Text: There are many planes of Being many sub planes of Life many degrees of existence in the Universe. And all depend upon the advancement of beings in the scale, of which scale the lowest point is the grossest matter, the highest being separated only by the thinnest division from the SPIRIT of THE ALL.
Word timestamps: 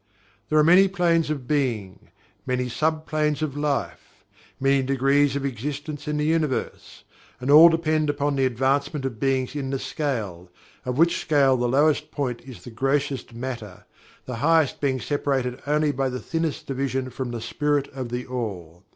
There 0.49 0.57
are 0.57 0.63
many 0.63 0.87
planes 0.87 1.29
of 1.29 1.45
Being 1.47 2.09
many 2.47 2.67
sub 2.69 3.05
planes 3.05 3.43
of 3.43 3.55
Life 3.55 4.25
many 4.59 4.81
degrees 4.81 5.35
of 5.35 5.45
existence 5.45 6.07
in 6.07 6.17
the 6.17 6.25
Universe. 6.25 7.03
And 7.39 7.51
all 7.51 7.69
depend 7.69 8.09
upon 8.09 8.35
the 8.35 8.47
advancement 8.47 9.05
of 9.05 9.19
beings 9.19 9.53
in 9.55 9.69
the 9.69 9.77
scale, 9.77 10.49
of 10.85 10.97
which 10.97 11.19
scale 11.21 11.55
the 11.55 11.67
lowest 11.69 12.09
point 12.09 12.41
is 12.41 12.63
the 12.63 12.71
grossest 12.71 13.35
matter, 13.35 13.85
the 14.25 14.37
highest 14.37 14.81
being 14.81 14.99
separated 14.99 15.61
only 15.67 15.91
by 15.91 16.09
the 16.09 16.19
thinnest 16.19 16.65
division 16.65 17.11
from 17.11 17.29
the 17.29 17.39
SPIRIT 17.39 17.87
of 17.89 18.09
THE 18.09 18.25
ALL. 18.25 18.83